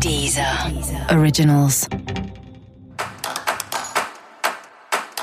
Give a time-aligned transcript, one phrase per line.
[0.00, 0.44] Deezer.
[1.12, 1.88] Originals.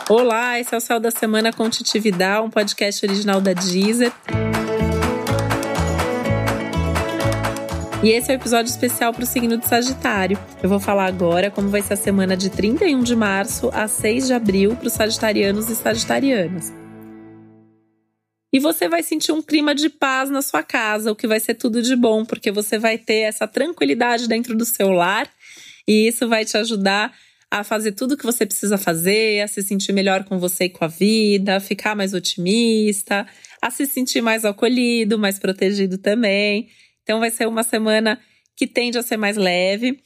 [0.10, 4.12] Olá, esse é o Céu da Semana com Titividade, um podcast original da Deezer.
[8.04, 10.38] E esse é o um episódio especial para o signo de Sagitário.
[10.62, 14.28] Eu vou falar agora como vai ser a semana de 31 de março a 6
[14.28, 16.72] de abril para os sagitarianos e sagitarianas.
[18.52, 21.56] E você vai sentir um clima de paz na sua casa, o que vai ser
[21.56, 25.30] tudo de bom, porque você vai ter essa tranquilidade dentro do seu lar
[25.88, 27.14] e isso vai te ajudar
[27.50, 30.70] a fazer tudo o que você precisa fazer, a se sentir melhor com você e
[30.70, 33.26] com a vida, a ficar mais otimista,
[33.62, 36.70] a se sentir mais acolhido, mais protegido também.
[37.04, 38.20] Então vai ser uma semana
[38.56, 40.02] que tende a ser mais leve,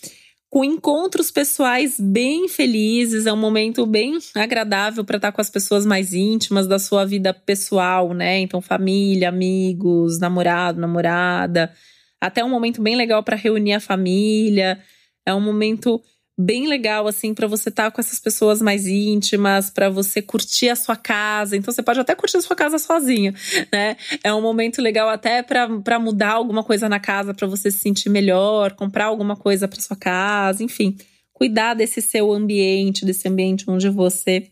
[0.51, 5.85] com encontros pessoais bem felizes, é um momento bem agradável para estar com as pessoas
[5.85, 8.37] mais íntimas da sua vida pessoal, né?
[8.39, 11.71] Então família, amigos, namorado, namorada,
[12.19, 14.77] até um momento bem legal para reunir a família.
[15.25, 16.01] É um momento
[16.41, 20.69] bem legal assim para você estar tá com essas pessoas mais íntimas, para você curtir
[20.69, 21.55] a sua casa.
[21.55, 23.33] Então você pode até curtir a sua casa sozinha,
[23.71, 23.95] né?
[24.23, 28.09] É um momento legal até para mudar alguma coisa na casa para você se sentir
[28.09, 30.97] melhor, comprar alguma coisa para sua casa, enfim,
[31.33, 34.47] cuidar desse seu ambiente, desse ambiente onde você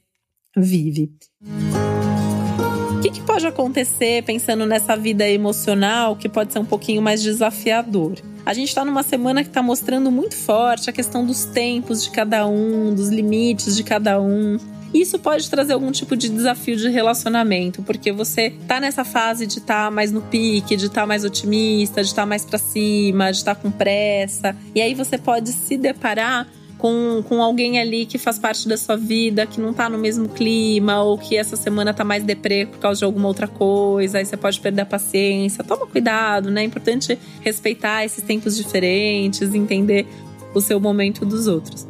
[0.55, 1.11] vive.
[1.42, 1.78] O
[3.11, 8.13] que, que pode acontecer pensando nessa vida emocional que pode ser um pouquinho mais desafiador?
[8.45, 12.11] A gente está numa semana que está mostrando muito forte a questão dos tempos de
[12.11, 14.57] cada um, dos limites de cada um.
[14.93, 19.59] Isso pode trazer algum tipo de desafio de relacionamento, porque você tá nessa fase de
[19.59, 22.57] estar tá mais no pique, de estar tá mais otimista, de estar tá mais para
[22.57, 24.55] cima, de estar tá com pressa.
[24.73, 26.47] E aí você pode se deparar
[26.80, 30.30] com, com alguém ali que faz parte da sua vida, que não tá no mesmo
[30.30, 34.25] clima, ou que essa semana tá mais deprê por causa de alguma outra coisa, aí
[34.25, 35.63] você pode perder a paciência.
[35.63, 36.61] Toma cuidado, né?
[36.61, 40.08] É importante respeitar esses tempos diferentes, entender
[40.55, 41.86] o seu momento dos outros.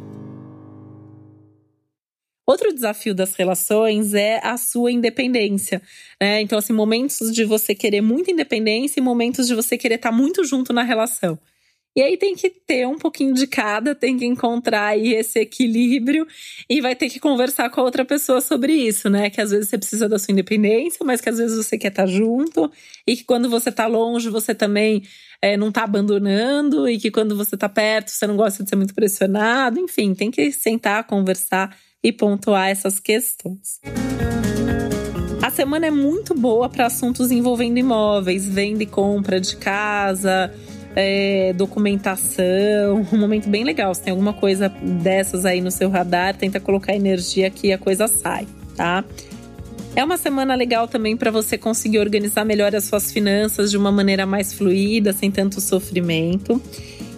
[2.44, 5.80] Outro desafio das relações é a sua independência.
[6.20, 6.40] Né?
[6.40, 10.16] Então, assim, momentos de você querer muita independência e momentos de você querer estar tá
[10.16, 11.38] muito junto na relação.
[11.94, 16.24] E aí tem que ter um pouquinho de cada, tem que encontrar aí esse equilíbrio
[16.68, 19.28] e vai ter que conversar com a outra pessoa sobre isso, né?
[19.28, 22.06] Que às vezes você precisa da sua independência, mas que às vezes você quer estar
[22.06, 22.70] junto
[23.04, 25.02] e que quando você está longe você também
[25.42, 28.76] é, não está abandonando e que quando você está perto você não gosta de ser
[28.76, 29.80] muito pressionado.
[29.80, 33.80] Enfim, tem que sentar, conversar e pontuar essas questões.
[35.42, 40.54] A semana é muito boa para assuntos envolvendo imóveis, venda e compra de casa
[40.96, 43.94] é, documentação, um momento bem legal.
[43.94, 48.08] Se tem alguma coisa dessas aí no seu radar, tenta colocar energia que a coisa
[48.08, 48.46] sai,
[48.76, 49.04] tá?
[49.94, 53.90] É uma semana legal também para você conseguir organizar melhor as suas finanças de uma
[53.90, 56.62] maneira mais fluida, sem tanto sofrimento.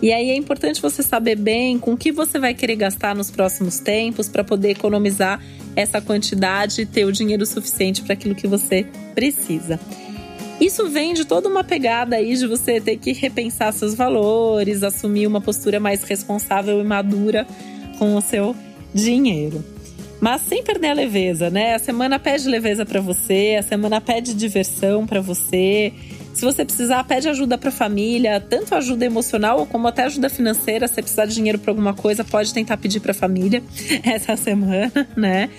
[0.00, 3.30] E aí é importante você saber bem com o que você vai querer gastar nos
[3.30, 5.40] próximos tempos para poder economizar
[5.76, 9.78] essa quantidade e ter o dinheiro suficiente para aquilo que você precisa.
[10.62, 15.26] Isso vem de toda uma pegada aí de você ter que repensar seus valores, assumir
[15.26, 17.44] uma postura mais responsável e madura
[17.98, 18.54] com o seu
[18.94, 19.64] dinheiro.
[20.20, 21.74] Mas sem perder a leveza, né?
[21.74, 25.92] A semana pede leveza para você, a semana pede diversão para você.
[26.32, 30.86] Se você precisar, pede ajuda para a família, tanto ajuda emocional como até ajuda financeira.
[30.86, 33.60] Se precisar de dinheiro para alguma coisa, pode tentar pedir para a família
[34.04, 35.50] essa semana, né?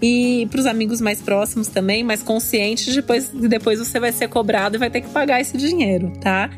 [0.00, 4.76] E para os amigos mais próximos também, mais conscientes, depois, depois você vai ser cobrado
[4.76, 6.50] e vai ter que pagar esse dinheiro, tá?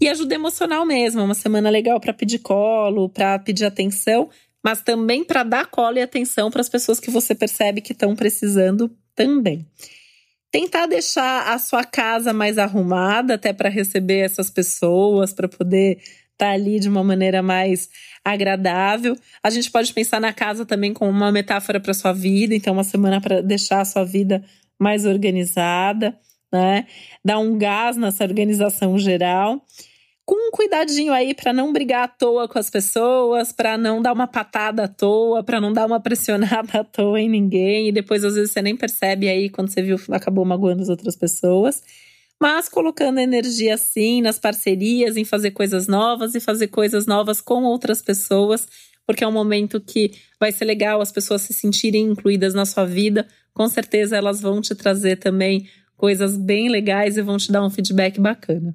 [0.00, 4.30] E ajuda emocional mesmo, uma semana legal para pedir colo, para pedir atenção,
[4.62, 8.14] mas também para dar colo e atenção para as pessoas que você percebe que estão
[8.16, 9.66] precisando também.
[10.50, 15.98] Tentar deixar a sua casa mais arrumada até para receber essas pessoas, para poder
[16.40, 17.90] tá ali de uma maneira mais
[18.24, 19.14] agradável.
[19.42, 22.82] A gente pode pensar na casa também como uma metáfora para sua vida, então uma
[22.82, 24.42] semana para deixar a sua vida
[24.78, 26.16] mais organizada,
[26.50, 26.86] né?
[27.22, 29.62] Dar um gás nessa organização geral.
[30.24, 34.14] Com um cuidadinho aí para não brigar à toa com as pessoas, para não dar
[34.14, 38.24] uma patada à toa, para não dar uma pressionada à toa em ninguém, e depois
[38.24, 41.82] às vezes você nem percebe aí quando você viu acabou magoando as outras pessoas
[42.40, 47.64] mas colocando energia sim nas parcerias, em fazer coisas novas e fazer coisas novas com
[47.64, 48.66] outras pessoas,
[49.06, 52.84] porque é um momento que vai ser legal as pessoas se sentirem incluídas na sua
[52.86, 53.26] vida.
[53.52, 57.70] Com certeza elas vão te trazer também coisas bem legais e vão te dar um
[57.70, 58.74] feedback bacana.